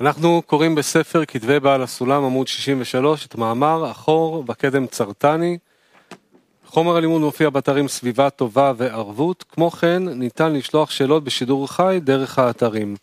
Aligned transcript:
אנחנו 0.00 0.42
קוראים 0.46 0.74
בספר 0.74 1.24
כתבי 1.24 1.60
בעל 1.60 1.82
הסולם 1.82 2.24
עמוד 2.24 2.48
63 2.48 3.26
את 3.26 3.34
מאמר 3.34 3.90
אחור 3.90 4.44
וקדם 4.48 4.86
צרטני. 4.86 5.58
חומר 6.66 6.96
הלימוד 6.96 7.20
מופיע 7.20 7.50
באתרים 7.50 7.88
סביבה 7.88 8.30
טובה 8.30 8.72
וערבות, 8.76 9.44
כמו 9.48 9.70
כן 9.70 10.02
ניתן 10.08 10.52
לשלוח 10.52 10.90
שאלות 10.90 11.24
בשידור 11.24 11.68
חי 11.68 12.00
דרך 12.02 12.38
האתרים. 12.38 12.96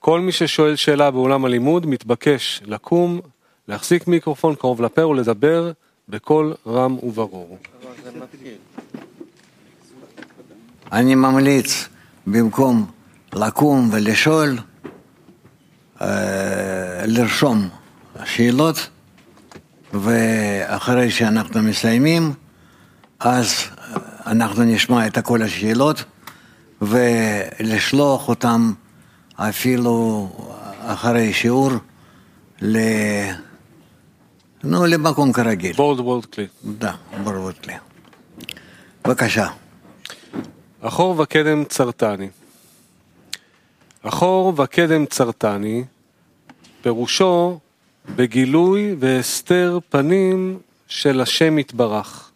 כל 0.00 0.20
מי 0.20 0.32
ששואל 0.32 0.76
שאלה 0.76 1.10
באולם 1.10 1.44
הלימוד 1.44 1.86
מתבקש 1.86 2.62
לקום, 2.66 3.20
להחזיק 3.68 4.06
מיקרופון 4.06 4.54
קרוב 4.54 4.82
לפה 4.82 5.06
ולדבר 5.06 5.72
בקול 6.08 6.54
רם 6.66 6.98
וברור. 7.02 7.58
אני 10.92 11.14
ממליץ 11.14 11.88
במקום 12.26 12.86
לקום 13.32 13.88
ולשאול, 13.92 14.58
לרשום 17.06 17.68
שאלות, 18.24 18.88
ואחרי 19.92 21.10
שאנחנו 21.10 21.62
מסיימים, 21.62 22.32
אז 23.20 23.54
אנחנו 24.26 24.64
נשמע 24.64 25.06
את 25.06 25.18
כל 25.18 25.42
השאלות, 25.42 26.04
ולשלוח 26.82 28.28
אותם 28.28 28.72
אפילו 29.36 30.28
אחרי 30.80 31.32
שיעור 31.32 31.70
ל... 32.62 32.78
נו, 34.64 34.86
למקום 34.86 35.32
כרגיל. 35.32 35.72
בורד 35.76 36.00
וולד 36.00 36.24
כלי. 36.24 36.46
דה, 36.64 36.92
בורד 37.24 37.54
כלי. 37.58 37.74
בבקשה. 39.04 39.48
אחור 40.80 41.20
וקדם 41.20 41.64
צרטני. 41.64 42.28
אחור 44.08 44.52
וקדם 44.56 45.06
צרטני, 45.06 45.84
פירושו 46.82 47.58
בגילוי 48.16 48.96
והסתר 48.98 49.78
פנים 49.88 50.58
של 50.88 51.20
השם 51.20 51.58
יתברך. 51.58 52.30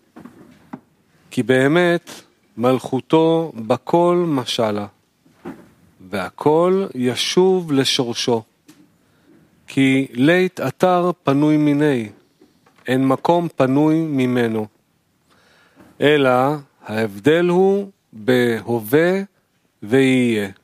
כי 1.30 1.42
באמת 1.42 2.10
מלכותו 2.56 3.52
בכל 3.66 4.24
משלה, 4.28 4.86
והכל 6.10 6.86
ישוב 6.94 7.72
לשורשו. 7.72 8.42
כי 9.66 10.06
לית 10.12 10.60
אתר 10.60 11.10
פנוי 11.22 11.56
מיני, 11.56 12.08
אין 12.86 13.06
מקום 13.06 13.48
פנוי 13.56 13.94
ממנו. 13.96 14.66
אלא 16.00 16.30
ההבדל 16.86 17.48
הוא 17.48 17.90
בהווה 18.12 19.22
ויהיה. 19.82 20.57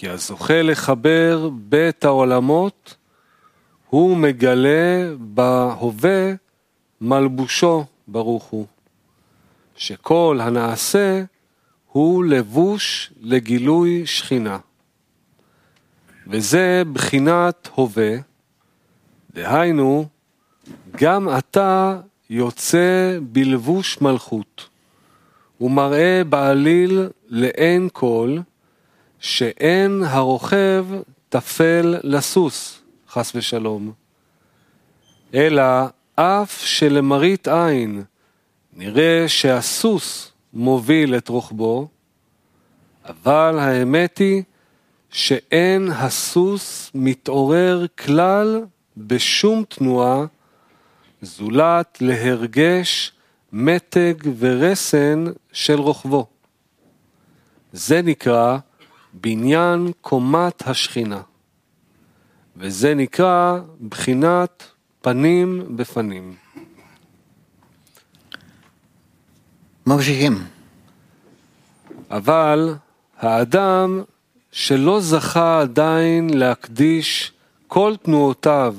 כי 0.00 0.08
הזוכה 0.08 0.62
לחבר 0.62 1.50
בית 1.52 2.04
העולמות, 2.04 2.96
הוא 3.88 4.16
מגלה 4.16 5.12
בהווה 5.18 6.32
מלבושו 7.00 7.84
ברוך 8.08 8.44
הוא. 8.44 8.66
שכל 9.76 10.38
הנעשה 10.42 11.22
הוא 11.86 12.24
לבוש 12.24 13.12
לגילוי 13.20 14.06
שכינה. 14.06 14.58
וזה 16.26 16.82
בחינת 16.92 17.68
הווה, 17.74 18.16
דהיינו, 19.34 20.06
גם 20.96 21.28
אתה 21.38 22.00
יוצא 22.30 23.18
בלבוש 23.32 24.00
מלכות, 24.00 24.68
ומראה 25.60 26.22
בעליל 26.28 27.08
לאין 27.28 27.88
כל, 27.92 28.38
שאין 29.20 30.02
הרוכב 30.06 30.86
טפל 31.28 31.96
לסוס, 32.02 32.82
חס 33.08 33.32
ושלום. 33.34 33.92
אלא 35.34 35.62
אף 36.14 36.60
שלמראית 36.60 37.48
עין 37.48 38.02
נראה 38.72 39.24
שהסוס 39.28 40.32
מוביל 40.52 41.16
את 41.16 41.28
רוחבו, 41.28 41.88
אבל 43.04 43.58
האמת 43.58 44.18
היא 44.18 44.42
שאין 45.10 45.88
הסוס 45.90 46.90
מתעורר 46.94 47.86
כלל 47.98 48.64
בשום 48.96 49.64
תנועה, 49.68 50.24
זולת 51.22 51.98
להרגש 52.00 53.12
מתג 53.52 54.14
ורסן 54.38 55.24
של 55.52 55.80
רוחבו. 55.80 56.26
זה 57.72 58.02
נקרא 58.02 58.58
בניין 59.12 59.92
קומת 60.00 60.68
השכינה, 60.68 61.20
וזה 62.56 62.94
נקרא 62.94 63.58
בחינת 63.88 64.64
פנים 65.02 65.76
בפנים. 65.76 66.34
ממשיכים. 69.86 70.44
אבל 72.10 72.74
האדם 73.18 74.02
שלא 74.52 75.00
זכה 75.00 75.60
עדיין 75.60 76.30
להקדיש 76.38 77.32
כל 77.66 77.94
תנועותיו 78.02 78.76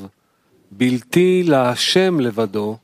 בלתי 0.71 1.43
להשם 1.45 2.19
לבדו, 2.19 2.77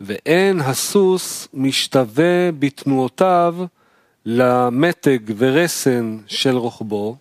ואין 0.00 0.60
הסוס 0.60 1.48
משתווה 1.54 2.52
בתנועותיו 2.58 3.56
למתג 4.26 5.18
ורסן 5.36 6.18
של 6.26 6.56
רוחבו, 6.56 7.16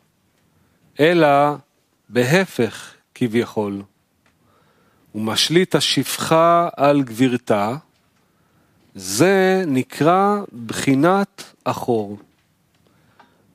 אלא 1.00 1.56
בהפך 2.10 2.94
כביכול. 3.16 3.82
הוא 5.12 5.22
משליט 5.22 5.76
השפחה 5.76 6.70
על 6.78 7.04
גבירתה, 7.04 7.76
זה 8.96 9.64
נקרא 9.68 10.38
בחינת 10.66 11.44
אחור. 11.64 12.18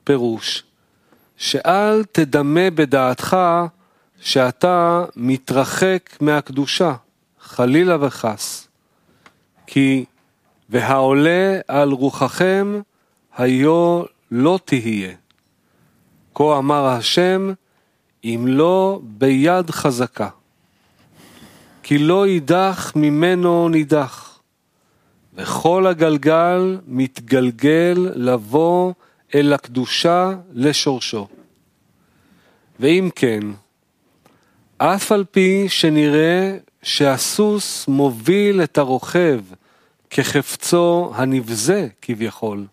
פירוש, 0.04 0.62
שאל 1.36 2.04
תדמה 2.04 2.70
בדעתך 2.70 3.36
שאתה 4.20 5.04
מתרחק 5.16 6.16
מהקדושה, 6.20 6.94
חלילה 7.41 8.06
וחס. 8.06 8.69
כי 9.66 10.04
והעולה 10.69 11.60
על 11.69 11.91
רוחכם 11.91 12.80
היו 13.38 14.03
לא 14.31 14.59
תהיה. 14.65 15.15
כה 16.34 16.59
אמר 16.59 16.87
השם, 16.87 17.53
אם 18.25 18.44
לא 18.47 19.00
ביד 19.03 19.71
חזקה. 19.71 20.28
כי 21.82 21.98
לא 21.98 22.27
יידח 22.27 22.93
ממנו 22.97 23.69
נידח. 23.69 24.41
וכל 25.34 25.87
הגלגל 25.87 26.78
מתגלגל 26.87 28.10
לבוא 28.15 28.93
אל 29.34 29.53
הקדושה 29.53 30.34
לשורשו. 30.53 31.28
ואם 32.81 33.09
כן, 33.15 33.41
אף 34.78 35.12
על 35.12 35.25
פי 35.31 35.69
שנראה 35.69 36.56
שהסוס 36.82 37.88
מוביל 37.88 38.62
את 38.62 38.78
הרוכב 38.78 39.41
כחפצו 40.10 41.12
הנבזה 41.15 41.88
כביכול, 42.03 42.66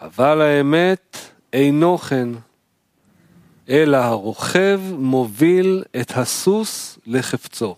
אבל 0.00 0.40
האמת 0.40 1.16
אינו 1.52 1.98
כן, 1.98 2.28
אלא 3.68 3.96
הרוכב 3.96 4.80
מוביל 4.98 5.84
את 6.00 6.12
הסוס 6.16 6.98
לחפצו. 7.06 7.76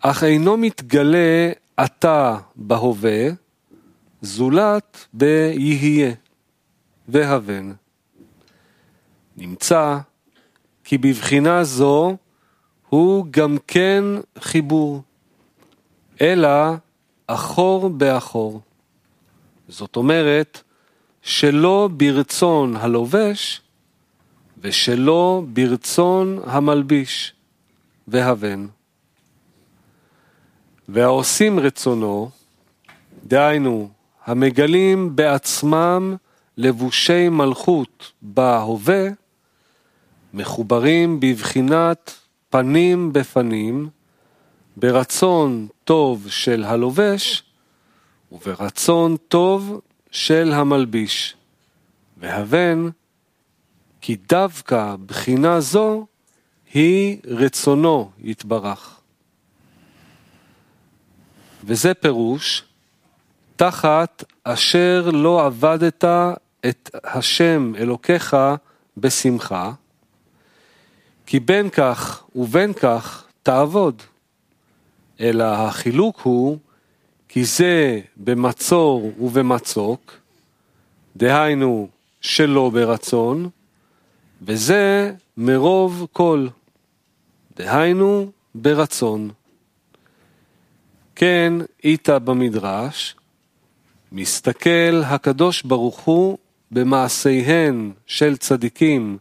אך 0.00 0.24
אינו 0.24 0.56
מתגלה 0.56 1.52
עתה 1.76 2.38
בהווה, 2.56 3.28
זולת 4.22 5.06
ביהיה 5.12 6.12
והבן. 7.08 7.72
נמצא 9.36 9.98
כי 10.84 10.98
בבחינה 10.98 11.64
זו 11.64 12.16
הוא 12.88 13.26
גם 13.30 13.56
כן 13.66 14.04
חיבור, 14.38 15.02
אלא 16.20 16.74
אחור 17.26 17.88
באחור. 17.88 18.60
זאת 19.68 19.96
אומרת, 19.96 20.62
שלא 21.22 21.88
ברצון 21.96 22.76
הלובש 22.76 23.60
ושלא 24.60 25.42
ברצון 25.52 26.38
המלביש 26.46 27.32
והבן. 28.08 28.66
והעושים 30.88 31.60
רצונו, 31.60 32.30
דהיינו, 33.26 33.88
המגלים 34.24 35.16
בעצמם 35.16 36.16
לבושי 36.56 37.28
מלכות 37.28 38.12
בהווה, 38.22 39.08
מחוברים 40.34 41.20
בבחינת 41.20 42.14
פנים 42.50 43.12
בפנים, 43.12 43.88
ברצון 44.76 45.68
טוב 45.84 46.26
של 46.28 46.64
הלובש 46.64 47.42
וברצון 48.34 49.16
טוב 49.16 49.80
של 50.10 50.52
המלביש, 50.52 51.36
והבן 52.16 52.88
כי 54.00 54.16
דווקא 54.28 54.96
בחינה 55.06 55.60
זו 55.60 56.06
היא 56.72 57.18
רצונו 57.24 58.10
יתברך. 58.18 59.00
וזה 61.64 61.94
פירוש, 61.94 62.64
תחת 63.56 64.24
אשר 64.44 65.10
לא 65.12 65.46
עבדת 65.46 66.04
את 66.68 66.90
השם 67.04 67.72
אלוקיך 67.78 68.36
בשמחה, 68.96 69.72
כי 71.26 71.40
בין 71.40 71.70
כך 71.70 72.24
ובין 72.34 72.72
כך 72.72 73.24
תעבוד. 73.42 74.02
אלא 75.20 75.44
החילוק 75.44 76.20
הוא 76.20 76.58
כי 77.34 77.44
זה 77.44 78.00
במצור 78.16 79.12
ובמצוק, 79.20 80.12
דהיינו 81.16 81.88
שלא 82.20 82.70
ברצון, 82.70 83.48
וזה 84.42 85.12
מרוב 85.36 86.06
כל, 86.12 86.46
דהיינו 87.56 88.30
ברצון. 88.54 89.30
כן, 91.16 91.52
איתה 91.84 92.18
במדרש, 92.18 93.16
מסתכל 94.12 95.02
הקדוש 95.04 95.62
ברוך 95.62 96.00
הוא 96.00 96.38
במעשיהן 96.70 97.92
של 98.06 98.36
צדיקים 98.36 99.18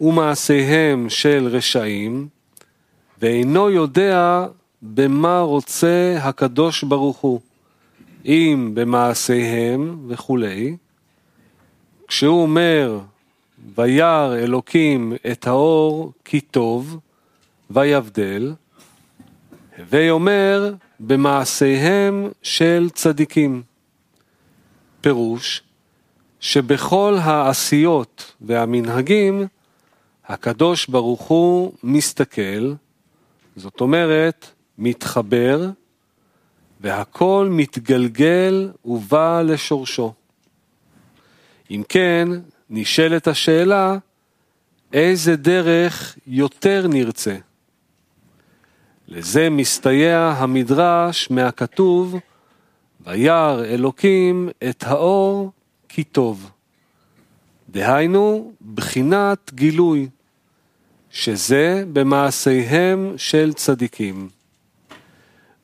ומעשיהם 0.00 1.10
של 1.10 1.48
רשעים, 1.50 2.28
ואינו 3.20 3.70
יודע 3.70 4.46
במה 4.82 5.40
רוצה 5.40 6.18
הקדוש 6.20 6.82
ברוך 6.82 7.18
הוא, 7.18 7.40
אם 8.24 8.70
במעשיהם 8.74 10.04
וכולי. 10.08 10.76
כשהוא 12.08 12.42
אומר, 12.42 13.00
וירא 13.74 14.34
אלוקים 14.36 15.12
את 15.32 15.46
האור 15.46 16.12
כי 16.24 16.40
טוב, 16.40 16.98
ויבדל, 17.70 18.54
הווי 19.78 20.10
אומר, 20.10 20.74
במעשיהם 21.00 22.28
של 22.42 22.88
צדיקים. 22.94 23.62
פירוש, 25.00 25.62
שבכל 26.40 27.16
העשיות 27.20 28.34
והמנהגים, 28.40 29.46
הקדוש 30.26 30.86
ברוך 30.86 31.20
הוא 31.20 31.72
מסתכל, 31.82 32.72
זאת 33.56 33.80
אומרת, 33.80 34.55
מתחבר, 34.78 35.70
והכל 36.80 37.48
מתגלגל 37.50 38.72
ובא 38.84 39.42
לשורשו. 39.42 40.12
אם 41.70 41.82
כן, 41.88 42.28
נשאלת 42.70 43.28
השאלה, 43.28 43.98
איזה 44.92 45.36
דרך 45.36 46.18
יותר 46.26 46.86
נרצה? 46.88 47.36
לזה 49.08 49.50
מסתייע 49.50 50.34
המדרש 50.36 51.30
מהכתוב, 51.30 52.16
וירא 53.00 53.64
אלוקים 53.64 54.48
את 54.68 54.84
האור 54.86 55.52
כי 55.88 56.04
טוב. 56.04 56.50
דהיינו, 57.68 58.52
בחינת 58.74 59.50
גילוי, 59.54 60.08
שזה 61.10 61.84
במעשיהם 61.92 63.14
של 63.16 63.52
צדיקים. 63.52 64.28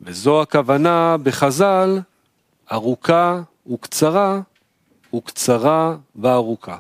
וזו 0.03 0.43
הכוונה 0.43 1.17
בחז"ל, 1.23 2.01
ארוכה 2.73 3.41
וקצרה, 3.73 4.41
וקצרה 5.15 5.97
וארוכה. 6.17 6.79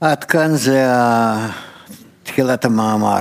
עד 0.00 0.24
כאן 0.24 0.56
זה 0.56 0.86
תחילת 2.22 2.64
המאמר. 2.64 3.20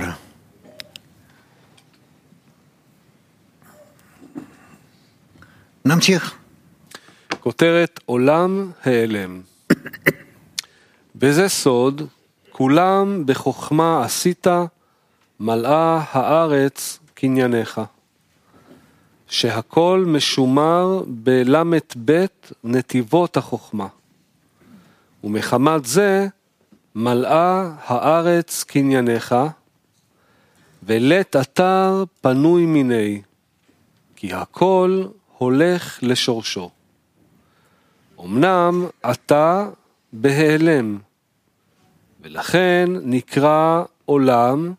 נמשיך. 5.85 6.35
כותרת 7.39 7.99
עולם 8.05 8.71
העלם. 8.83 9.54
וזה 11.27 11.49
סוד, 11.49 12.01
כולם 12.51 13.23
בחוכמה 13.25 14.03
עשית, 14.03 14.47
מלאה 15.39 16.03
הארץ 16.11 16.99
קנייניך. 17.13 17.81
שהכל 19.27 20.03
משומר 20.07 21.03
בל"ב 21.07 22.25
נתיבות 22.63 23.37
החוכמה. 23.37 23.87
ומחמת 25.23 25.85
זה 25.85 26.27
מלאה 26.95 27.71
הארץ 27.85 28.63
קנייניך, 28.63 29.35
ולית 30.83 31.35
אתר 31.35 32.03
פנוי 32.21 32.65
מיני, 32.65 33.21
כי 34.15 34.33
הכל 34.33 35.03
הולך 35.37 35.99
לשורשו. 36.01 36.69
אמנם 38.19 38.85
אתה 39.11 39.69
בהיעלם, 40.13 40.97
ולכן 42.25 42.89
נקרא 43.03 43.83
עולם 44.05 44.73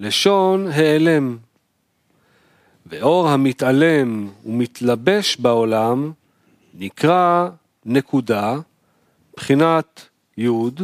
לשון 0.00 0.66
העלם. 0.68 1.36
ואור 2.86 3.28
המתעלם 3.28 4.28
ומתלבש 4.46 5.36
בעולם 5.36 6.12
נקרא 6.74 7.48
נקודה, 7.84 8.56
בחינת 9.36 10.08
יוד, 10.36 10.80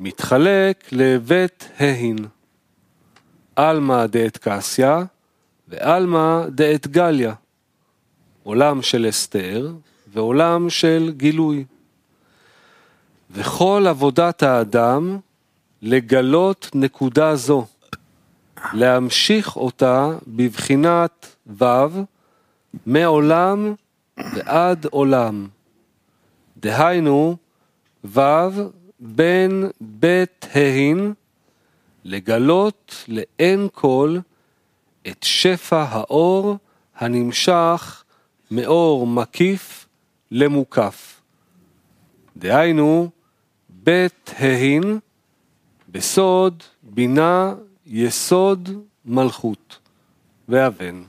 מתחלק 0.00 0.84
לבית 0.92 1.68
ההין. 1.78 2.18
עלמא 3.56 4.06
דאת 4.06 4.38
קסיא 4.38 4.94
ועלמא 5.68 6.46
דאת 6.48 6.86
גליה. 6.86 7.34
עולם 8.42 8.82
של 8.82 9.06
אסתר 9.08 9.72
ועולם 10.12 10.70
של 10.70 11.12
גילוי. 11.16 11.64
וכל 13.30 13.84
עבודת 13.88 14.42
האדם 14.42 15.18
לגלות 15.82 16.70
נקודה 16.74 17.36
זו, 17.36 17.66
להמשיך 18.72 19.56
אותה 19.56 20.10
בבחינת 20.26 21.36
ו' 21.60 21.64
מעולם 22.86 23.74
ועד 24.34 24.86
עולם. 24.90 25.48
דהיינו, 26.56 27.36
ו' 28.04 28.20
בין 29.00 29.70
בית 29.80 30.46
ההין 30.54 31.14
לגלות 32.04 33.04
לאין 33.08 33.68
כל 33.72 34.18
את 35.08 35.22
שפע 35.22 35.84
האור 35.88 36.56
הנמשך 36.96 38.04
מאור 38.50 39.06
מקיף 39.06 39.86
למוקף. 40.30 41.20
דהיינו, 42.36 43.10
בית 43.86 44.30
ההין 44.38 44.98
בסוד 45.88 46.62
בינה 46.82 47.54
יסוד 47.86 48.68
מלכות 49.04 49.78
ואבן. 50.48 51.02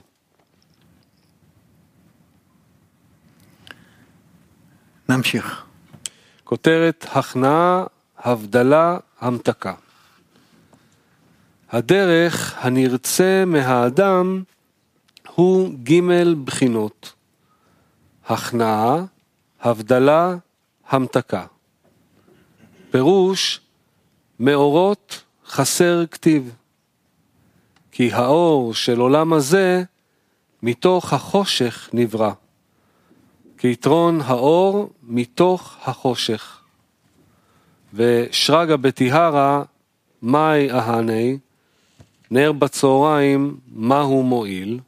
נמשיך. 5.08 5.64
כותרת 6.44 7.06
הכנעה, 7.12 7.84
הבדלה, 8.18 8.98
המתקה. 9.20 9.74
הדרך 11.70 12.56
הנרצה 12.64 13.44
מהאדם 13.46 14.42
הוא 15.34 15.74
ג' 15.82 16.00
בחינות 16.44 17.12
הכנעה, 18.26 19.04
הבדלה, 19.60 20.36
המתקה. 20.88 21.46
פירוש 22.90 23.60
מאורות 24.40 25.22
חסר 25.46 26.04
כתיב. 26.10 26.54
כי 27.92 28.12
האור 28.12 28.74
של 28.74 29.00
עולם 29.00 29.32
הזה 29.32 29.82
מתוך 30.62 31.12
החושך 31.12 31.90
נברא. 31.92 32.32
כיתרון 33.58 34.20
האור 34.20 34.90
מתוך 35.02 35.76
החושך. 35.84 36.58
ושרגא 37.94 38.76
בתיהרא, 38.76 39.62
מאי 40.22 40.70
אהני, 40.70 41.38
נר 42.30 42.52
בצהריים, 42.52 43.56
מהו 43.72 44.22
מועיל? 44.22 44.80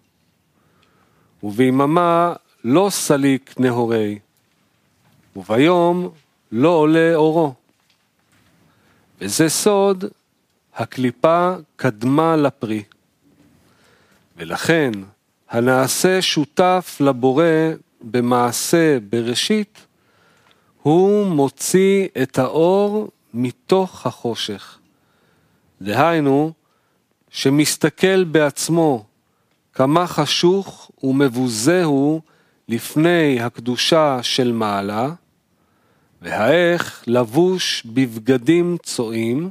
וביממה 1.43 2.33
לא 2.65 2.89
סליק 2.91 3.55
נהורי, 3.59 4.19
וביום 5.37 6.11
לא 6.53 6.69
עולה 6.69 7.15
אורו. 7.15 7.55
וזה 9.21 9.49
סוד, 9.49 10.05
הקליפה 10.75 11.55
קדמה 11.77 12.37
לפרי. 12.37 12.83
ולכן 14.37 14.91
הנעשה 15.51 16.23
שותף 16.23 16.97
לבורא 17.01 17.45
במעשה 18.01 18.99
בראשית, 19.11 19.87
הוא 20.83 21.27
מוציא 21.27 22.09
את 22.23 22.39
האור 22.39 23.09
מתוך 23.35 24.07
החושך. 24.07 24.79
דהיינו, 25.83 26.53
שמסתכל 27.31 28.25
בעצמו 28.25 29.05
כמה 29.73 30.07
חשוך 30.07 30.91
ומבוזה 31.03 31.85
הוא 31.85 32.21
לפני 32.69 33.41
הקדושה 33.41 34.19
של 34.23 34.53
מעלה, 34.53 35.11
והאיך 36.23 37.05
לבוש 37.07 37.87
בבגדים 37.87 38.77
צועים, 38.83 39.51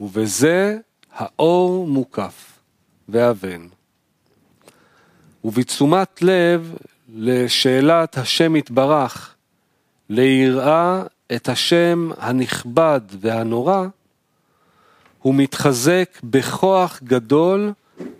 ובזה 0.00 0.78
האור 1.12 1.86
מוקף 1.86 2.58
ואבן. 3.08 3.66
ובתשומת 5.44 6.22
לב 6.22 6.74
לשאלת 7.14 8.18
השם 8.18 8.56
יתברך, 8.56 9.34
ליראה 10.10 11.02
את 11.36 11.48
השם 11.48 12.10
הנכבד 12.18 13.00
והנורא, 13.20 13.86
הוא 15.18 15.34
מתחזק 15.34 16.20
בכוח 16.24 17.00
גדול 17.04 17.72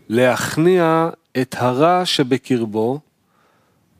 להכניע 0.08 1.10
את 1.40 1.54
הרע 1.58 2.04
שבקרבו, 2.04 3.00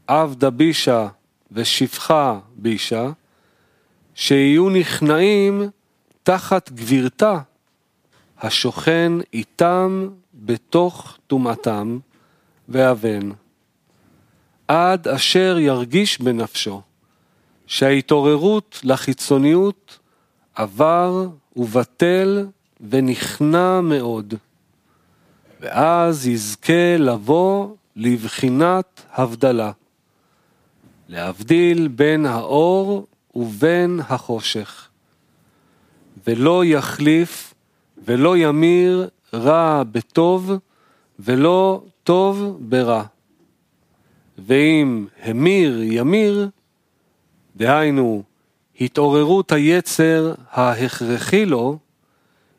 עבדה 0.06 0.50
בישה 0.50 1.08
ושפחה 1.52 2.38
בישה, 2.56 3.10
שיהיו 4.14 4.70
נכנעים 4.70 5.62
תחת 6.22 6.70
גבירתה, 6.72 7.38
השוכן 8.38 9.12
איתם 9.32 10.08
בתוך 10.34 11.18
טומאתם 11.26 11.98
ואבן, 12.68 13.30
עד 14.68 15.08
אשר 15.08 15.56
ירגיש 15.60 16.20
בנפשו 16.20 16.82
שההתעוררות 17.66 18.80
לחיצוניות 18.84 19.98
עבר 20.54 21.26
ובטל 21.56 22.46
ונכנע 22.90 23.80
מאוד, 23.80 24.34
ואז 25.60 26.26
יזכה 26.26 26.96
לבוא 26.98 27.68
לבחינת 27.96 29.02
הבדלה, 29.12 29.72
להבדיל 31.08 31.88
בין 31.88 32.26
האור 32.26 33.06
ובין 33.34 34.00
החושך, 34.08 34.88
ולא 36.26 36.64
יחליף 36.64 37.54
ולא 38.04 38.36
ימיר 38.36 39.08
רע 39.34 39.82
בטוב, 39.92 40.52
ולא 41.18 41.82
טוב 42.04 42.58
ברע. 42.60 43.04
ואם 44.38 45.06
המיר 45.22 45.82
ימיר, 45.82 46.48
דהיינו 47.56 48.22
התעוררות 48.80 49.52
היצר 49.52 50.34
ההכרחי 50.50 51.46
לו, 51.46 51.78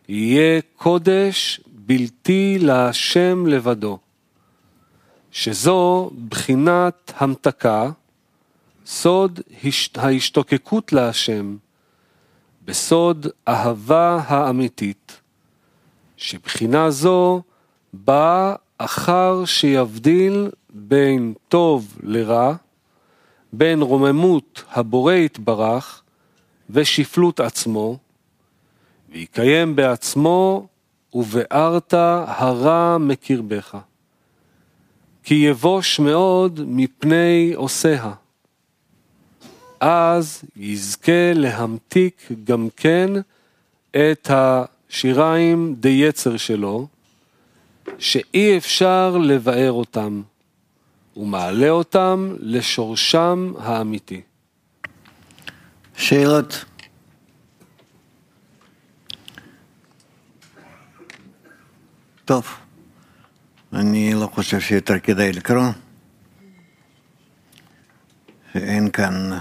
יהיה 0.10 0.62
קודש 0.76 1.62
בלתי 1.68 2.58
להשם 2.62 3.46
לבדו, 3.48 3.98
שזו 5.32 6.12
בחינת 6.30 7.14
המתקה, 7.18 7.90
סוד 8.90 9.40
ההשתוקקות 9.96 10.94
להשם, 10.94 11.58
בסוד 12.66 13.28
אהבה 13.48 14.20
האמיתית, 14.28 15.22
שבחינה 16.18 16.90
זו 16.92 17.42
באה 17.94 18.56
אחר 18.78 19.46
שיבדיל 19.46 20.50
בין 20.70 21.34
טוב 21.48 21.98
לרע, 22.04 22.56
בין 23.54 23.82
רוממות 23.82 24.64
הבורא 24.72 25.14
יתברך 25.14 26.04
ושפלות 26.70 27.40
עצמו, 27.40 27.98
ויקיים 29.10 29.76
בעצמו 29.76 30.68
ובארת 31.14 31.94
הרע 31.94 32.98
מקרבך. 32.98 33.78
כי 35.24 35.36
יבוש 35.36 36.00
מאוד 36.00 36.62
מפני 36.68 37.52
עושיה. 37.56 38.14
אז 39.80 40.44
יזכה 40.56 41.34
להמתיק 41.36 42.32
גם 42.44 42.68
כן 42.76 43.10
את 43.92 44.30
השיריים 44.30 45.76
די 45.80 45.90
יצר 45.90 46.38
שלו, 46.38 46.88
שאי 48.00 48.58
אפשר 48.58 49.18
לבאר 49.18 49.72
אותם, 49.72 50.22
ומעלה 51.18 51.70
אותם 51.70 52.36
לשורשם 52.40 53.54
האמיתי. 53.60 54.22
שאלות? 55.96 56.66
טוב, 62.26 62.48
אני 63.74 64.14
לא 64.14 64.28
חושב 64.28 64.60
שיותר 64.60 65.00
כדאי 65.00 65.34
לקרוא, 65.34 65.64
שאין 68.54 68.92
כאן... 68.92 69.40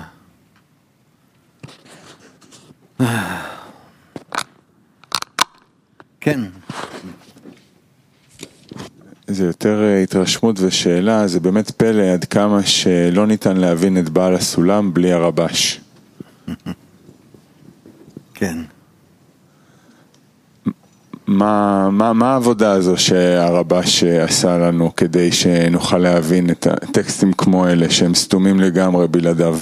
כן. 6.20 6.40
זה 9.26 9.44
יותר 9.46 9.82
אה, 9.82 10.02
התרשמות 10.02 10.56
ושאלה, 10.60 11.26
זה 11.26 11.40
באמת 11.40 11.70
פלא 11.70 12.02
עד 12.02 12.24
כמה 12.24 12.62
שלא 12.62 13.26
ניתן 13.26 13.56
להבין 13.56 13.98
את 13.98 14.08
בעל 14.08 14.34
הסולם 14.34 14.94
בלי 14.94 15.12
הרבש. 15.12 15.80
כן. 18.34 18.58
מה, 21.26 21.88
מה, 21.90 22.12
מה 22.12 22.32
העבודה 22.32 22.72
הזו 22.72 22.96
שהרבש 22.96 24.04
עשה 24.04 24.58
לנו 24.58 24.96
כדי 24.96 25.32
שנוכל 25.32 25.98
להבין 25.98 26.50
את 26.50 26.66
הטקסטים 26.66 27.32
כמו 27.32 27.68
אלה 27.68 27.90
שהם 27.90 28.14
סתומים 28.14 28.60
לגמרי 28.60 29.08
בלעדיו? 29.08 29.58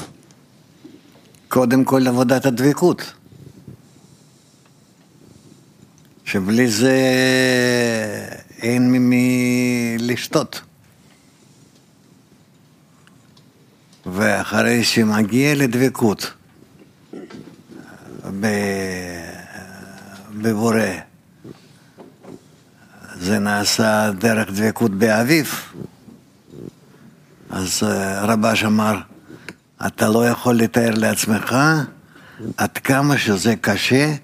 קודם 1.49 1.85
כל 1.85 2.07
עבודת 2.07 2.47
הדבקות. 2.47 3.13
שבלי 6.25 6.71
זה 6.71 6.97
אין 8.63 8.93
ממי 8.93 9.97
לשתות. 10.01 10.61
ואחרי 14.07 14.85
שמגיע 14.85 15.55
לדבקות 15.55 16.33
בבורא, 20.43 20.81
זה 23.15 23.39
נעשה 23.39 24.11
דרך 24.19 24.49
דבקות 24.51 24.91
באביב, 24.91 25.55
אז 27.51 27.83
רבש 28.23 28.65
אמר, 28.65 28.99
אתה 29.87 30.09
לא 30.09 30.29
יכול 30.29 30.55
לתאר 30.57 30.91
לעצמך 30.95 31.57
עד 32.57 32.79
כמה 32.79 33.19
שזה 33.19 33.55
קשה 33.61 34.15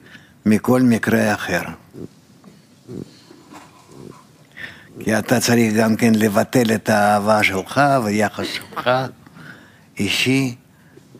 מכל 0.46 0.82
מקרה 0.82 1.34
אחר. 1.34 1.62
כי 5.00 5.18
אתה 5.18 5.40
צריך 5.40 5.74
גם 5.74 5.96
כן 5.96 6.14
לבטל 6.14 6.74
את 6.74 6.88
האהבה 6.88 7.42
שלך 7.42 7.80
ויחס 8.04 8.46
שלך 8.46 8.90
אישי 9.98 10.54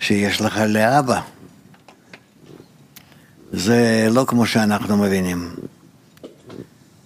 שיש 0.00 0.40
לך 0.40 0.56
לאבא. 0.68 1.20
זה 3.52 4.08
לא 4.10 4.24
כמו 4.28 4.46
שאנחנו 4.46 4.96
מבינים. 4.96 5.54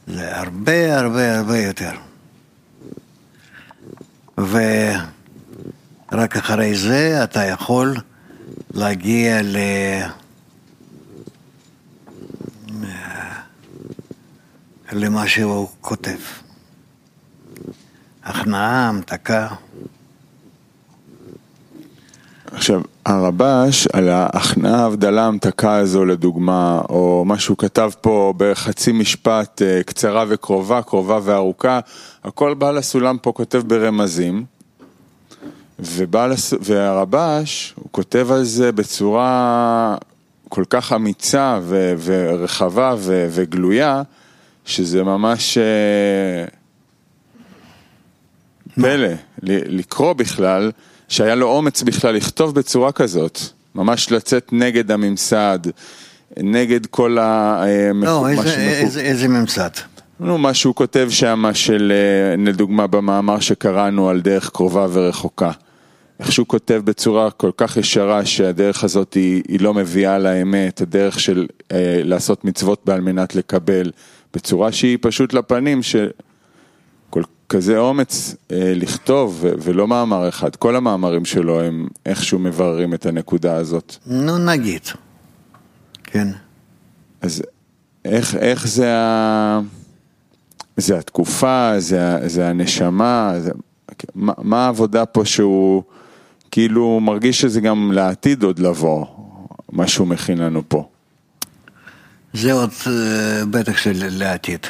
זה 0.07 0.37
הרבה 0.39 0.99
הרבה 0.99 1.39
הרבה 1.39 1.59
יותר. 1.59 1.93
ורק 4.39 6.37
אחרי 6.37 6.75
זה 6.75 7.25
אתה 7.25 7.45
יכול 7.45 7.97
להגיע 8.75 9.43
ל... 9.43 9.57
למה 14.93 15.29
שהוא 15.29 15.69
כותב. 15.81 16.44
הכנעה, 18.25 18.89
המתקה. 18.89 19.49
עכשיו, 22.53 22.81
הרבש 23.07 23.87
על 23.93 24.09
ההכנעה, 24.09 24.87
הבדלה, 24.87 25.27
המתקה 25.27 25.77
הזו 25.77 26.05
לדוגמה, 26.05 26.81
או 26.89 27.25
מה 27.27 27.39
שהוא 27.39 27.59
כתב 27.59 27.91
פה 28.01 28.35
בחצי 28.37 28.93
משפט 28.93 29.63
אה, 29.63 29.83
קצרה 29.83 30.25
וקרובה, 30.29 30.83
קרובה 30.83 31.19
וארוכה, 31.23 31.81
הכל 32.25 32.55
בעל 32.55 32.79
הסולם 32.79 33.19
פה 33.23 33.33
כותב 33.33 33.63
ברמזים, 33.67 34.45
ובעל, 35.79 36.33
והרבש, 36.61 37.75
הוא 37.77 37.89
כותב 37.91 38.29
על 38.31 38.45
זה 38.45 38.73
בצורה 38.73 39.97
כל 40.49 40.65
כך 40.71 40.93
אמיצה 40.93 41.59
ו, 41.63 41.95
ורחבה 42.05 42.95
ו, 42.99 43.27
וגלויה, 43.31 44.03
שזה 44.65 45.03
ממש... 45.03 45.59
אה, 45.59 46.64
פלא, 48.75 49.09
לקרוא 49.43 50.13
בכלל, 50.13 50.71
שהיה 51.09 51.35
לו 51.35 51.47
אומץ 51.47 51.83
בכלל 51.83 52.15
לכתוב 52.15 52.55
בצורה 52.55 52.93
כזאת, 52.93 53.39
ממש 53.75 54.13
לצאת 54.13 54.49
נגד 54.53 54.91
הממסד, 54.91 55.59
נגד 56.37 56.87
כל 56.87 57.19
ה... 57.19 57.63
אה, 57.67 57.91
לא, 57.95 58.29
איזה, 58.29 58.43
שמקו- 58.43 58.59
איזה, 58.59 59.01
איזה 59.01 59.29
ממסד? 59.29 59.71
נו, 60.21 60.39
מה 60.39 60.55
שהוא 60.55 60.75
כותב 60.75 61.09
שם 61.11 61.45
של, 61.55 61.93
אה, 61.95 62.45
לדוגמה 62.45 62.87
במאמר 62.87 63.41
שקראנו 63.41 64.09
על 64.09 64.21
דרך 64.21 64.51
קרובה 64.51 64.87
ורחוקה. 64.93 65.51
איך 66.21 66.33
שהוא 66.33 66.47
כותב 66.47 66.83
בצורה 66.85 67.31
כל 67.31 67.51
כך 67.57 67.77
ישרה 67.77 68.25
שהדרך 68.25 68.85
הזאת 68.85 69.15
היא, 69.15 69.43
היא 69.49 69.61
לא 69.61 69.75
מביאה 69.75 70.19
לאמת, 70.19 70.81
הדרך 70.81 71.21
של 71.21 71.47
אה, 71.73 72.01
לעשות 72.05 72.45
מצוות 72.45 72.89
על 72.89 73.01
מנת 73.01 73.35
לקבל, 73.35 73.91
בצורה 74.35 74.73
שהיא 74.73 74.99
פשוט 75.01 75.33
לפנים, 75.33 75.83
שכל 75.83 76.09
כזה 77.55 77.79
אומץ 77.79 78.35
אה, 78.53 78.73
לכתוב, 78.77 79.39
ו- 79.41 79.53
ולא 79.63 79.89
מאמר 79.89 80.29
אחד, 80.29 80.57
כל 80.57 80.77
המאמרים 80.77 81.25
שלו 81.25 81.61
הם 81.61 81.89
איכשהו 82.07 82.39
מבררים 82.39 82.95
את 82.95 83.07
הנקודה 83.07 83.57
הזאת. 83.57 83.97
נו, 84.07 84.39
נגיד. 84.39 84.81
כן. 86.05 86.29
אז 87.21 87.43
איך, 88.05 88.35
איך 88.35 88.67
זה, 88.67 88.97
ה... 88.97 89.61
זה 90.77 90.99
התקופה, 90.99 91.73
זה, 91.79 92.29
זה 92.29 92.49
הנשמה, 92.49 93.35
זה... 93.39 93.51
מה, 94.15 94.33
מה 94.39 94.65
העבודה 94.65 95.07
פה 95.07 95.25
שהוא 95.25 95.83
כאילו 96.51 97.01
מרגיש 97.01 97.41
שזה 97.41 97.61
גם 97.61 97.93
לעתיד 97.93 98.43
עוד 98.43 98.59
לבוא, 98.59 99.07
מה 99.73 99.87
שהוא 99.87 100.07
מכין 100.07 100.39
לנו 100.39 100.63
פה. 100.69 100.89
זה 102.33 102.53
עוד 102.53 102.71
אה, 102.87 103.45
בטח 103.51 103.77
של 103.77 104.05
לעתיד. 104.11 104.67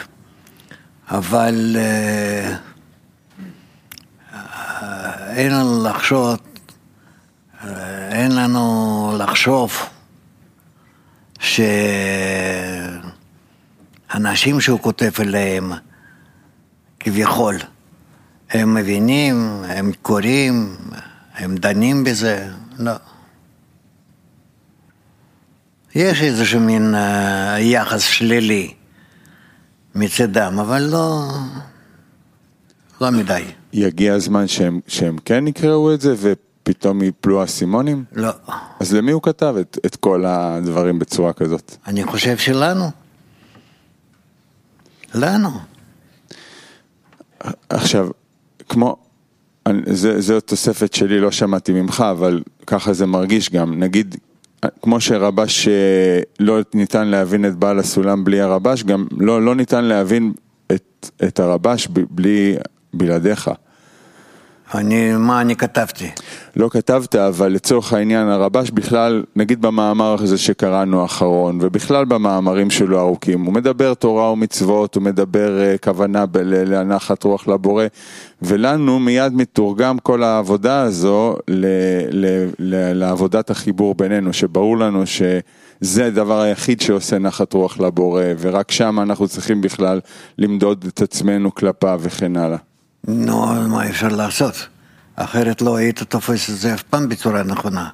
אבל 1.10 1.76
אה, 1.78 2.56
אין 5.34 5.52
לנו 5.52 5.84
לחשוב, 5.84 6.38
אין 8.10 8.34
לנו 8.34 9.16
לחשוב 9.18 9.72
שאנשים 11.38 11.80
שהוא 14.60 14.80
כותב 14.80 15.10
אליהם, 15.20 15.72
כביכול, 17.00 17.56
הם 18.50 18.74
מבינים, 18.74 19.62
הם 19.68 19.92
קוראים, 20.02 20.76
הם 21.34 21.56
דנים 21.56 22.04
בזה, 22.04 22.50
לא. 22.78 22.92
יש 25.94 26.22
איזשהו 26.22 26.60
מין 26.60 26.94
אה, 26.94 27.56
יחס 27.60 28.02
שלילי 28.02 28.74
מצדם, 29.94 30.58
אבל 30.58 30.82
לא, 30.82 31.28
לא 33.00 33.10
מדי. 33.10 33.44
יגיע 33.74 34.14
הזמן 34.14 34.46
שהם, 34.46 34.80
שהם 34.86 35.16
כן 35.24 35.46
יקראו 35.46 35.94
את 35.94 36.00
זה 36.00 36.14
ופתאום 36.18 37.02
יפלו 37.02 37.40
האסימונים? 37.40 38.04
לא. 38.12 38.30
אז 38.80 38.94
למי 38.94 39.12
הוא 39.12 39.22
כתב 39.22 39.54
את, 39.60 39.78
את 39.86 39.96
כל 39.96 40.24
הדברים 40.26 40.98
בצורה 40.98 41.32
כזאת? 41.32 41.76
אני 41.86 42.04
חושב 42.04 42.36
שלנו. 42.36 42.84
לנו. 45.14 45.50
עכשיו, 47.68 48.08
כמו, 48.68 48.96
זה, 49.86 50.20
זו 50.20 50.40
תוספת 50.40 50.94
שלי, 50.94 51.20
לא 51.20 51.30
שמעתי 51.30 51.72
ממך, 51.72 52.04
אבל 52.10 52.42
ככה 52.66 52.92
זה 52.92 53.06
מרגיש 53.06 53.50
גם. 53.50 53.78
נגיד, 53.78 54.16
כמו 54.82 55.00
שרבש 55.00 55.68
אה, 55.68 56.20
לא 56.40 56.58
ניתן 56.74 57.06
להבין 57.06 57.44
את 57.46 57.56
בעל 57.56 57.78
הסולם 57.78 58.24
בלי 58.24 58.40
הרבש, 58.40 58.82
גם 58.82 59.06
לא, 59.10 59.42
לא 59.42 59.54
ניתן 59.54 59.84
להבין 59.84 60.32
את, 60.72 61.10
את 61.24 61.40
הרבש 61.40 61.88
ב- 61.92 62.04
בלי, 62.10 62.56
בלעדיך. 62.94 63.50
אני, 64.74 65.12
מה 65.16 65.40
אני 65.40 65.56
כתבתי? 65.56 66.10
לא 66.56 66.68
כתבת, 66.68 67.14
אבל 67.14 67.48
לצורך 67.52 67.92
העניין 67.92 68.28
הרבש 68.28 68.70
בכלל, 68.70 69.24
נגיד 69.36 69.62
במאמר 69.62 70.16
הזה 70.22 70.38
שקראנו 70.38 71.02
האחרון, 71.02 71.58
ובכלל 71.62 72.04
במאמרים 72.04 72.70
שלו 72.70 72.98
הארוכים, 72.98 73.44
הוא 73.44 73.52
מדבר 73.54 73.94
תורה 73.94 74.32
ומצוות, 74.32 74.94
הוא 74.94 75.02
מדבר 75.02 75.58
uh, 75.74 75.78
כוונה 75.84 76.24
להנחת 76.44 77.24
רוח 77.24 77.48
לבורא, 77.48 77.84
ולנו 78.42 78.98
מיד 78.98 79.34
מתורגם 79.34 79.98
כל 79.98 80.22
העבודה 80.22 80.82
הזו 80.82 81.36
ל, 81.48 81.66
ל, 82.10 82.46
ל, 82.58 82.92
לעבודת 82.92 83.50
החיבור 83.50 83.94
בינינו, 83.94 84.32
שברור 84.32 84.78
לנו 84.78 85.06
שזה 85.06 86.06
הדבר 86.06 86.40
היחיד 86.40 86.80
שעושה 86.80 87.18
נחת 87.18 87.52
רוח 87.52 87.80
לבורא, 87.80 88.22
ורק 88.38 88.70
שם 88.70 89.00
אנחנו 89.00 89.28
צריכים 89.28 89.60
בכלל 89.60 90.00
למדוד 90.38 90.84
את 90.88 91.02
עצמנו 91.02 91.54
כלפיו 91.54 92.00
וכן 92.02 92.36
הלאה. 92.36 92.73
נו, 93.08 93.68
מה 93.68 93.88
אפשר 93.88 94.08
לעשות? 94.08 94.68
אחרת 95.16 95.62
לא 95.62 95.76
היית 95.76 96.02
תופס 96.02 96.50
את 96.50 96.56
זה 96.56 96.74
אף 96.74 96.82
פעם 96.82 97.08
בצורה 97.08 97.42
נכונה. 97.42 97.88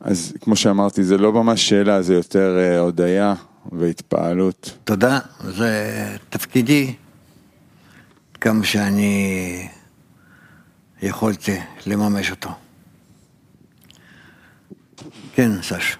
אז 0.00 0.32
כמו 0.40 0.56
שאמרתי, 0.56 1.04
זה 1.04 1.18
לא 1.18 1.32
ממש 1.32 1.68
שאלה, 1.68 2.02
זה 2.02 2.14
יותר 2.14 2.58
אה, 2.58 2.78
הודיה 2.78 3.34
והתפעלות. 3.72 4.78
תודה, 4.84 5.18
זה 5.40 6.16
תפקידי. 6.30 6.94
כמה 8.40 8.64
שאני 8.64 9.68
יכולתי 11.02 11.60
לממש 11.86 12.30
אותו. 12.30 12.50
כן, 15.34 15.62
סש. 15.62 15.96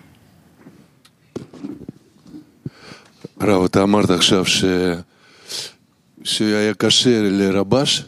הרב, 3.40 3.64
אתה 3.64 3.82
אמרת 3.82 4.10
עכשיו 4.10 4.46
ש... 4.46 4.64
שהיה 6.24 6.74
קשה 6.74 7.20
לרבש 7.22 8.04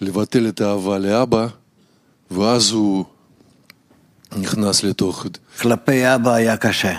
לבטל 0.00 0.48
את 0.48 0.60
האהבה 0.60 0.98
לאבא, 0.98 1.46
ואז 2.30 2.70
הוא 2.70 3.04
נכנס 4.36 4.82
לתוך... 4.82 5.26
כלפי 5.60 6.14
אבא 6.14 6.34
היה 6.34 6.56
קשה. 6.56 6.98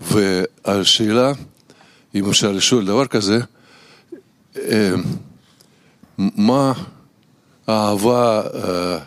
והשאלה, 0.00 1.32
אם 2.14 2.28
אפשר 2.28 2.52
לשאול 2.52 2.86
דבר 2.86 3.06
כזה, 3.06 3.38
אה, 4.56 4.94
מה 6.18 6.72
האהבה 7.66 8.42
אה, 8.54 8.98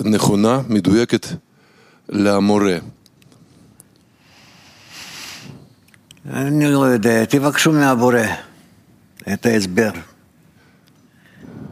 נכונה, 0.00 0.60
מדויקת, 0.68 1.26
למורה? 2.08 2.76
אני 6.32 6.72
לא 6.72 6.78
יודע, 6.78 7.24
תבקשו 7.24 7.72
מהבורא 7.72 8.20
את 9.32 9.46
ההסבר. 9.46 9.90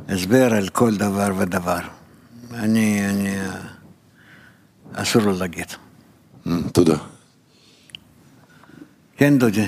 הסבר 0.09 0.55
על 0.55 0.69
כל 0.69 0.97
דבר 0.97 1.29
ודבר. 1.39 1.79
אני, 2.55 3.09
אני, 3.11 3.37
אסור 4.93 5.23
לו 5.23 5.33
להגיד. 5.39 5.67
Mm, 6.47 6.51
תודה. 6.73 6.97
כן, 9.17 9.39
דודי. 9.39 9.67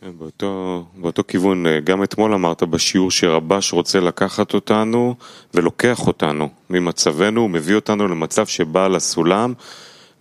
כן, 0.00 0.18
באותו, 0.18 0.84
באותו 0.96 1.22
כיוון, 1.28 1.66
אה, 1.66 1.80
גם 1.80 2.02
אתמול 2.02 2.34
אמרת 2.34 2.62
בשיעור 2.62 3.10
שרבש 3.10 3.72
רוצה 3.72 4.00
לקחת 4.00 4.54
אותנו 4.54 5.14
ולוקח 5.54 6.06
אותנו 6.06 6.48
ממצבנו, 6.70 7.40
הוא 7.40 7.50
מביא 7.50 7.74
אותנו 7.74 8.08
למצב 8.08 8.46
שבעל 8.46 8.96
הסולם 8.96 9.54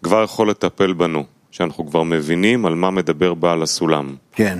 כבר 0.03 0.23
יכול 0.23 0.49
לטפל 0.49 0.93
בנו, 0.93 1.25
שאנחנו 1.51 1.87
כבר 1.87 2.03
מבינים 2.03 2.65
על 2.65 2.75
מה 2.75 2.91
מדבר 2.91 3.33
בעל 3.33 3.63
הסולם. 3.63 4.15
כן. 4.31 4.59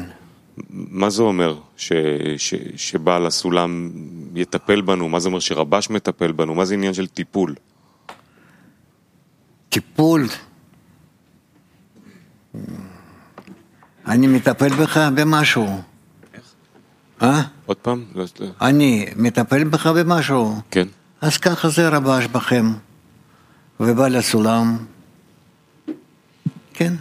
מה 0.70 1.10
זה 1.10 1.22
אומר 1.24 1.60
ש, 1.78 1.92
ש, 2.38 2.54
שבעל 2.76 3.26
הסולם 3.26 3.92
יטפל 4.36 4.82
בנו? 4.82 5.10
מה 5.10 5.20
זה 5.20 5.28
אומר 5.28 5.40
שרבש 5.40 5.90
מטפל 5.90 6.32
בנו? 6.32 6.56
מה 6.56 6.66
זה 6.66 6.74
עניין 6.74 6.94
של 6.94 7.08
טיפול? 7.08 7.56
טיפול. 9.70 10.28
אני 14.08 14.28
מטפל 14.28 14.70
בך 14.70 14.98
במשהו. 15.16 15.82
אה? 17.22 17.42
עוד 17.66 17.78
פעם? 17.78 18.06
לא, 18.16 18.26
לא. 18.40 18.48
אני 18.62 19.06
מטפל 19.16 19.64
בך 19.64 19.88
במשהו. 19.88 20.56
כן. 20.72 20.88
אז 21.22 21.38
ככה 21.38 21.70
זה 21.70 21.90
רבש 21.90 22.26
בכם. 22.26 22.74
ובא 23.80 24.08
לסולם. 24.08 24.78
כן. 26.74 26.94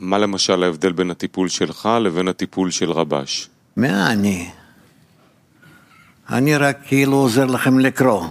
מה 0.00 0.18
למשל 0.18 0.62
ההבדל 0.62 0.92
בין 0.92 1.10
הטיפול 1.10 1.48
שלך 1.48 1.88
לבין 2.02 2.28
הטיפול 2.28 2.70
של 2.70 2.90
רבש? 2.90 3.48
מה 3.76 4.12
אני? 4.12 4.50
אני 6.30 6.56
רק 6.56 6.78
כאילו 6.86 7.16
עוזר 7.16 7.44
לכם 7.44 7.78
לקרוא. 7.78 8.26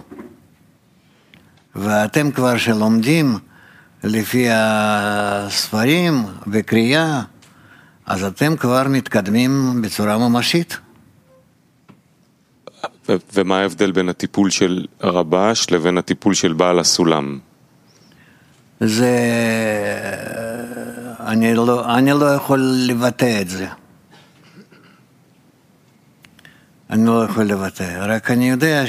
ואתם 1.75 2.31
כבר 2.31 2.57
שלומדים 2.57 3.37
לפי 4.03 4.47
הספרים 4.51 6.25
וקריאה, 6.47 7.21
אז 8.05 8.23
אתם 8.23 8.55
כבר 8.55 8.83
מתקדמים 8.89 9.81
בצורה 9.81 10.17
ממשית. 10.17 10.77
ו- 13.09 13.15
ומה 13.33 13.59
ההבדל 13.59 13.91
בין 13.91 14.09
הטיפול 14.09 14.49
של 14.49 14.85
הרבש 15.01 15.67
לבין 15.71 15.97
הטיפול 15.97 16.33
של 16.33 16.53
בעל 16.53 16.79
הסולם? 16.79 17.39
זה... 18.79 19.13
אני 21.27 21.55
לא, 21.55 21.97
אני 21.97 22.11
לא 22.11 22.25
יכול 22.25 22.59
לבטא 22.59 23.41
את 23.41 23.49
זה. 23.49 23.67
אני 26.89 27.05
לא 27.05 27.23
יכול 27.23 27.43
לבטא, 27.43 28.05
רק 28.05 28.31
אני 28.31 28.49
יודע 28.49 28.83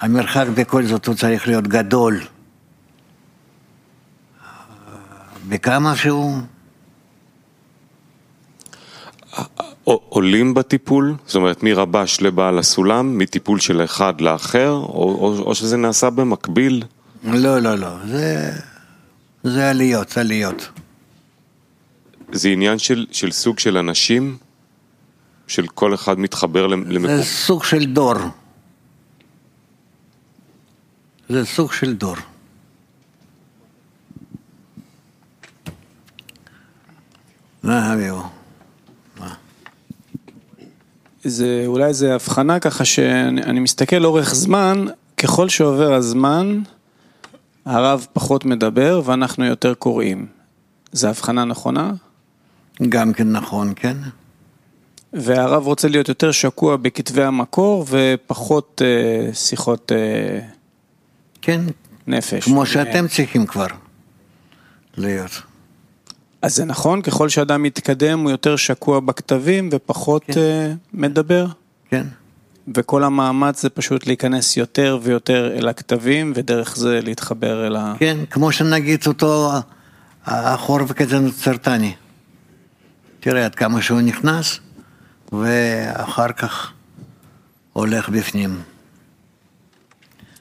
שהמרחק 0.00 0.46
בכל 0.54 0.84
זאת 0.84 1.06
הוא 1.06 1.14
צריך 1.14 1.48
להיות 1.48 1.68
גדול. 1.68 2.20
בכמה 5.48 5.96
שהוא... 5.96 6.38
עולים 9.84 10.54
בטיפול? 10.54 11.14
זאת 11.26 11.36
אומרת, 11.36 11.62
מרבש 11.62 12.20
לבעל 12.20 12.58
הסולם, 12.58 13.18
מטיפול 13.18 13.60
של 13.60 13.84
אחד 13.84 14.20
לאחר, 14.20 14.70
או, 14.70 15.18
או, 15.20 15.38
או 15.38 15.54
שזה 15.54 15.76
נעשה 15.76 16.10
במקביל? 16.10 16.82
לא, 17.24 17.58
לא, 17.58 17.74
לא, 17.74 17.88
זה, 18.06 18.52
זה 19.44 19.70
עליות, 19.70 20.18
עליות. 20.18 20.68
זה 22.32 22.48
עניין 22.48 22.78
של, 22.78 23.06
של 23.12 23.30
סוג 23.30 23.58
של 23.58 23.76
אנשים? 23.76 24.38
של 25.46 25.66
כל 25.66 25.94
אחד 25.94 26.18
מתחבר 26.18 26.66
למקום? 26.66 27.16
זה 27.16 27.22
סוג 27.22 27.64
של 27.64 27.84
דור. 27.84 28.14
זה 31.28 31.44
סוג 31.44 31.72
של 31.72 31.94
דור. 31.94 32.16
מה 37.62 37.92
הביאו? 37.92 38.22
זה 41.24 41.62
אולי 41.66 41.84
איזה 41.84 42.14
הבחנה 42.14 42.60
ככה 42.60 42.84
שאני 42.84 43.60
מסתכל 43.60 43.96
לאורך 43.96 44.34
זמן, 44.34 44.84
ככל 45.16 45.48
שעובר 45.48 45.94
הזמן, 45.94 46.62
הרב 47.64 48.06
פחות 48.12 48.44
מדבר 48.44 49.02
ואנחנו 49.04 49.44
יותר 49.44 49.74
קוראים. 49.74 50.26
זו 50.92 51.08
הבחנה 51.08 51.44
נכונה? 51.44 51.92
גם 52.88 53.12
כן 53.12 53.32
נכון, 53.32 53.72
כן. 53.76 53.96
והרב 55.12 55.66
רוצה 55.66 55.88
להיות 55.88 56.08
יותר 56.08 56.32
שקוע 56.32 56.76
בכתבי 56.76 57.22
המקור 57.22 57.86
ופחות 57.88 58.82
אה, 58.84 59.34
שיחות 59.34 59.92
אה, 59.92 60.40
כן, 61.42 61.60
נפש. 62.06 62.44
כמו 62.44 62.66
שאתם 62.66 63.08
צריכים 63.08 63.46
כבר 63.46 63.66
להיות. 64.96 65.42
אז 66.42 66.56
זה 66.56 66.64
נכון, 66.64 67.02
ככל 67.02 67.28
שאדם 67.28 67.62
מתקדם 67.62 68.20
הוא 68.20 68.30
יותר 68.30 68.56
שקוע 68.56 69.00
בכתבים 69.00 69.68
ופחות 69.72 70.24
כן. 70.26 70.40
אה, 70.40 70.72
מדבר? 70.92 71.46
כן, 71.90 72.06
וכל 72.74 73.04
המאמץ 73.04 73.62
זה 73.62 73.70
פשוט 73.70 74.06
להיכנס 74.06 74.56
יותר 74.56 74.98
ויותר 75.02 75.52
אל 75.56 75.68
הכתבים 75.68 76.32
ודרך 76.36 76.76
זה 76.76 77.00
להתחבר 77.02 77.66
אל 77.66 77.76
ה... 77.76 77.94
כן, 77.98 78.16
כמו 78.30 78.52
שנגיד 78.52 79.06
אותו 79.06 79.52
החור 80.26 80.78
וקטן 80.88 81.30
סרטני. 81.30 81.94
תראה 83.20 83.44
עד 83.44 83.54
כמה 83.54 83.82
שהוא 83.82 84.00
נכנס, 84.00 84.60
ואחר 85.32 86.32
כך 86.32 86.72
הולך 87.72 88.08
בפנים. 88.08 88.62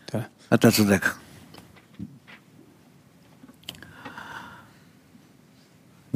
כן. 0.07 0.19
אתה 0.53 0.71
צודק. 0.71 1.09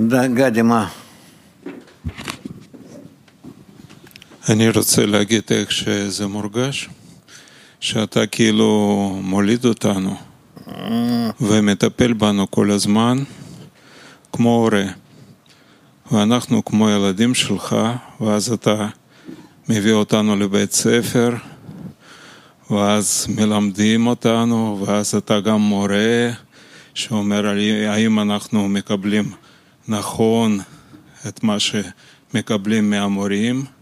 גדי, 0.09 0.61
מה? 0.61 0.89
אני 4.49 4.69
רוצה 4.69 5.05
להגיד 5.05 5.41
איך 5.49 5.71
שזה 5.71 6.27
מורגש, 6.27 6.89
שאתה 7.79 8.27
כאילו 8.27 9.19
מוליד 9.23 9.65
אותנו 9.65 10.15
ומטפל 11.41 12.13
בנו 12.13 12.51
כל 12.51 12.71
הזמן 12.71 13.17
כמו 14.31 14.49
הורה. 14.49 14.85
ואנחנו 16.11 16.65
כמו 16.65 16.89
ילדים 16.89 17.35
שלך, 17.35 17.75
ואז 18.21 18.51
אתה 18.51 18.87
מביא 19.69 19.93
אותנו 19.93 20.35
לבית 20.35 20.71
ספר, 20.71 21.29
ואז 22.69 23.27
מלמדים 23.29 24.07
אותנו, 24.07 24.85
ואז 24.85 25.15
אתה 25.15 25.39
גם 25.39 25.61
מורה 25.61 26.29
שאומר 26.93 27.47
האם 27.89 28.19
אנחנו 28.19 28.69
מקבלים 28.69 29.31
נכון 29.87 30.59
את 31.27 31.43
מה 31.43 31.57
שמקבלים 31.59 32.89
מהמורים. 32.89 33.76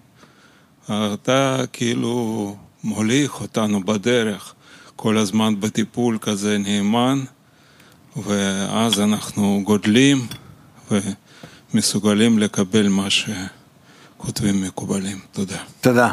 אתה 0.89 1.61
כאילו 1.73 2.55
מוליך 2.83 3.41
אותנו 3.41 3.83
בדרך, 3.83 4.53
כל 4.95 5.17
הזמן 5.17 5.59
בטיפול 5.59 6.17
כזה 6.21 6.57
נאמן, 6.57 7.23
ואז 8.15 8.99
אנחנו 8.99 9.61
גודלים 9.63 10.27
ומסוגלים 11.73 12.39
לקבל 12.39 12.87
מה 12.87 13.07
שכותבים 13.09 14.61
מקובלים. 14.61 15.19
תודה. 15.31 15.57
תודה. 15.81 16.11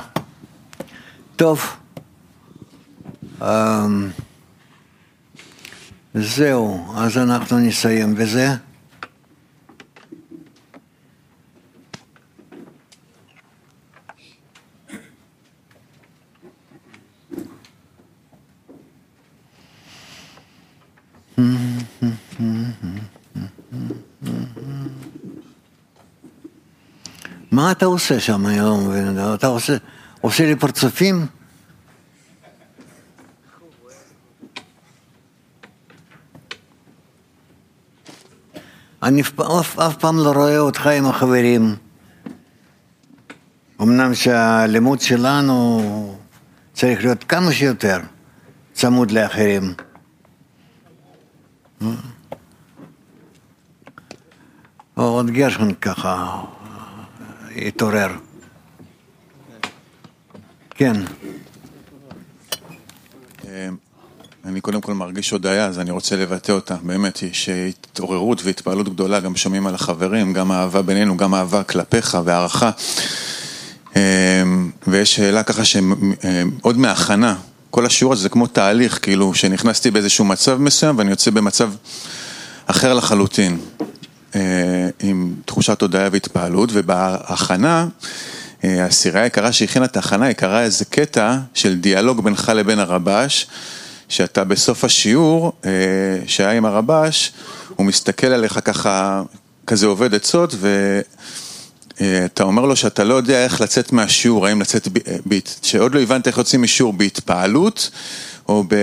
טוב. 1.37 1.61
אמ, 3.43 4.11
זהו, 6.15 6.93
אז 6.97 7.19
אנחנו 7.19 7.59
נסיים 7.59 8.15
בזה. 8.15 8.49
מה 27.51 27.73
אתה 27.73 27.87
עושה 27.87 28.21
שם 28.21 28.47
היום? 28.47 28.91
אתה 29.35 29.47
עושה, 29.47 29.77
עושה 30.21 30.47
לי 30.47 30.57
פרצופים? 30.57 31.27
אני 39.03 39.21
אף, 39.21 39.41
אף, 39.79 39.97
פעם 39.97 40.19
לא 40.19 40.33
רואה 40.33 40.59
אותך 40.59 40.87
עם 40.87 41.07
החברים. 41.07 41.77
אמנם 43.83 44.15
שהלימוד 44.15 45.01
שלנו 45.01 45.83
צריך 46.73 47.05
להיות 47.05 47.25
כמה 47.25 47.53
שיותר 47.53 48.01
צמוד 48.73 49.11
לאחרים. 49.11 49.75
עוד 54.95 55.31
גרשון 55.31 55.75
ככה 55.75 56.43
התעורר. 57.57 58.09
כן. 60.71 60.97
אני 64.45 64.61
קודם 64.61 64.81
כל 64.81 64.95
מרגיש 64.95 65.31
הודיה, 65.31 65.67
אז 65.67 65.79
אני 65.79 65.91
רוצה 65.91 66.17
לבטא 66.17 66.53
אותה. 66.53 66.77
באמת, 66.83 67.23
יש 67.23 67.49
התעוררות 67.49 68.45
והתפעלות 68.45 68.89
גדולה, 68.89 69.21
גם 69.21 69.37
שומעים 69.37 69.67
על 69.67 69.75
החברים, 69.75 70.33
גם 70.33 70.53
אהבה 70.53 70.83
בינינו, 70.83 71.17
גם 71.17 71.35
אהבה 71.35 71.63
כלפיך 71.63 72.19
והערכה. 72.25 72.71
ויש 74.87 75.15
שאלה 75.15 75.43
ככה 75.43 75.65
שעוד 75.65 76.77
מהכנה, 76.77 77.37
כל 77.73 77.87
השיעור 77.87 78.13
הזה 78.13 78.23
זה 78.23 78.29
כמו 78.29 78.47
תהליך, 78.47 78.99
כאילו, 79.03 79.35
שנכנסתי 79.35 79.91
באיזשהו 79.91 80.25
מצב 80.25 80.57
מסוים 80.61 80.99
ואני 80.99 81.11
יוצא 81.11 81.31
במצב 81.31 81.71
אחר 82.67 82.95
לחלוטין. 82.95 83.59
עם 85.01 85.35
תחושת 85.45 85.83
הודיה 85.83 86.09
והתפעלות, 86.13 86.71
ובהכנה, 86.73 87.87
הסירה 88.65 89.21
היקרה 89.21 89.53
שהכינה 89.53 89.85
את 89.85 89.97
ההכנה, 89.97 90.27
היא 90.27 90.33
קראה 90.35 90.63
איזה 90.63 90.85
קטע 90.85 91.39
של 91.55 91.77
דיאלוג 91.77 92.25
בינך 92.25 92.53
לבין 92.55 92.79
הרבש, 92.79 93.47
שאתה 94.09 94.45
בסוף 94.45 94.85
השיעור, 94.85 95.53
שהיה 96.27 96.53
עם 96.53 96.65
הרבש, 96.65 97.33
הוא 97.77 97.87
מסתכל 97.87 98.27
עליך 98.27 98.61
ככה, 98.65 99.23
כזה 99.67 99.87
עובד 99.87 100.15
עצות, 100.15 100.55
ואתה 102.01 102.43
אומר 102.43 102.67
לו 102.67 102.77
שאתה 102.77 103.05
לא 103.05 103.15
יודע 103.15 103.45
איך 103.45 103.61
לצאת 103.61 103.93
מהשיעור, 103.93 104.47
האם 104.47 104.61
לצאת, 104.61 104.89
ב... 105.29 105.39
שעוד 105.63 105.95
לא 105.95 106.01
הבנת 106.01 106.27
איך 106.27 106.39
יוצאים 106.39 106.63
משיעור 106.63 106.93
בהתפעלות, 106.93 107.91
או, 108.49 108.65
ב... 108.69 108.75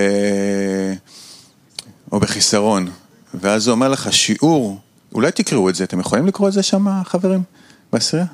או 2.12 2.20
בחיסרון. 2.20 2.90
ואז 3.34 3.68
הוא 3.68 3.72
אומר 3.76 3.90
לך, 3.90 4.14
שיעור, 4.14 4.80
אולי 5.14 5.32
תקראו 5.32 5.70
את 5.70 5.76
זה, 5.76 5.84
אתם 5.84 6.00
יכולים 6.00 6.28
לקרוא 6.28 6.48
את 6.48 6.54
זה 6.54 6.64
שם, 6.64 7.04
חברים, 7.06 7.44
בעשירייה? 7.94 8.28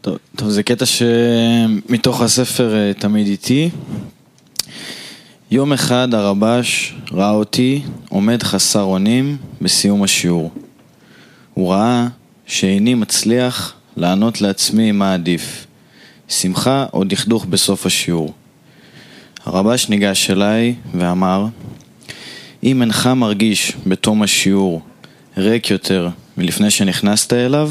טוב, 0.00 0.18
טוב, 0.36 0.50
זה 0.50 0.62
קטע 0.62 0.84
שמתוך 0.86 2.20
הספר 2.20 2.74
אה, 2.74 2.94
תמיד 2.94 3.26
איתי. 3.26 3.70
יום 5.52 5.72
אחד 5.72 6.14
הרבש 6.14 6.94
ראה 7.12 7.30
אותי 7.30 7.82
עומד 8.08 8.42
חסר 8.42 8.82
אונים 8.82 9.36
בסיום 9.60 10.02
השיעור. 10.02 10.50
הוא 11.54 11.72
ראה 11.72 12.06
שאיני 12.46 12.94
מצליח 12.94 13.74
לענות 13.96 14.40
לעצמי 14.40 14.92
מה 14.92 15.14
עדיף, 15.14 15.66
שמחה 16.28 16.86
או 16.92 17.04
דכדוך 17.04 17.44
בסוף 17.44 17.86
השיעור. 17.86 18.32
הרבש 19.44 19.88
ניגש 19.88 20.30
אליי 20.30 20.74
ואמר, 20.94 21.46
אם 22.62 22.82
אינך 22.82 23.06
מרגיש 23.06 23.72
בתום 23.86 24.22
השיעור 24.22 24.82
ריק 25.36 25.70
יותר 25.70 26.08
מלפני 26.36 26.70
שנכנסת 26.70 27.32
אליו, 27.32 27.70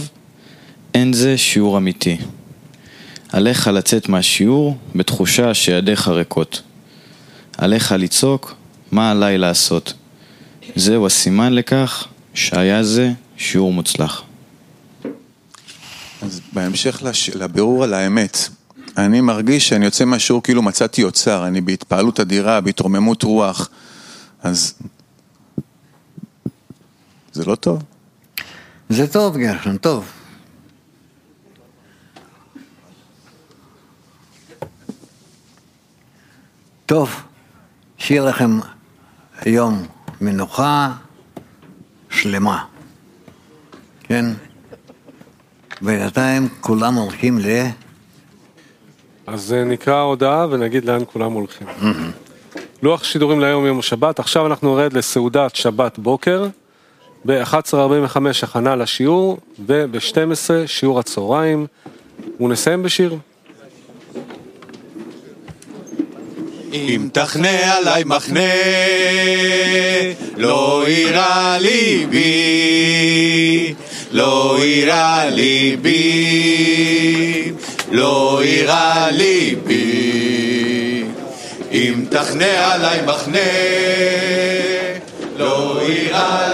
אין 0.94 1.14
זה 1.14 1.38
שיעור 1.38 1.78
אמיתי. 1.78 2.18
עליך 3.32 3.68
לצאת 3.68 4.10
מהשיעור 4.10 4.78
בתחושה 4.96 5.54
שידיך 5.54 6.08
ריקות. 6.08 6.62
עליך 7.62 7.92
לצעוק 7.92 8.54
מה 8.92 9.12
עליי 9.12 9.38
לעשות. 9.38 9.94
זהו 10.76 11.06
הסימן 11.06 11.54
לכך 11.54 12.08
שהיה 12.34 12.84
זה 12.84 13.12
שיעור 13.38 13.74
מוצלח. 13.74 14.24
אז 16.22 16.42
בהמשך 16.54 17.04
לש... 17.04 17.30
לבירור 17.30 17.84
על 17.84 17.94
האמת, 17.94 18.38
אני 18.98 19.22
מרגיש 19.22 19.70
שאני 19.70 19.86
יוצא 19.86 20.06
מהשיעור 20.06 20.44
כאילו 20.44 20.62
מצאתי 20.62 21.04
אוצר, 21.04 21.48
אני 21.48 21.62
בהתפעלות 21.62 22.20
אדירה, 22.20 22.62
בהתרוממות 22.62 23.24
רוח, 23.24 23.70
אז 24.44 24.74
זה 27.32 27.46
לא 27.46 27.56
טוב. 27.56 27.84
זה 28.90 29.08
טוב, 29.08 29.38
גרשון, 29.38 29.78
טוב. 29.78 30.12
טוב, 36.86 37.24
שיהיה 38.12 38.24
לכם 38.24 38.60
יום 39.46 39.84
מנוחה 40.22 40.92
שלמה, 42.10 42.64
כן? 44.04 44.26
בינתיים 45.82 46.48
כולם 46.62 46.94
הולכים 46.94 47.40
ל... 47.40 47.46
אז 49.28 49.54
אה, 49.54 49.64
נקרא 49.64 50.02
הודעה 50.02 50.48
ונגיד 50.50 50.86
לאן 50.86 51.02
כולם 51.14 51.32
הולכים. 51.32 51.68
לוח 52.84 53.04
שידורים 53.04 53.40
להיום 53.40 53.66
יום 53.66 53.80
השבת, 53.80 54.20
עכשיו 54.20 54.48
אנחנו 54.48 54.76
נרד 54.76 54.94
לסעודת 54.94 55.56
שבת 55.56 56.00
בוקר, 56.00 56.48
ב-11.45 57.26 58.18
הכנה 58.44 58.76
לשיעור, 58.76 59.38
וב-12 59.66 60.68
שיעור 60.68 61.00
הצהריים, 61.00 61.68
ונסיים 62.40 62.84
בשיר. 62.84 63.18
אם 66.74 67.08
תחנה 67.12 67.76
עליי 67.78 68.04
מחנה, 68.06 68.40
לא 70.38 70.84
יירא 70.88 71.58
ליבי, 71.60 72.24
לא 74.12 74.58
יירא 74.62 75.24
ליבי, 75.30 76.02
לא 77.92 78.42
יירא 78.44 79.08
ליבי. 79.12 81.04
אם 81.72 82.06
תחנה 82.10 82.74
עליי 82.74 83.02
מחנה, 83.06 83.40
לא 85.38 85.82
יירא 85.88 86.51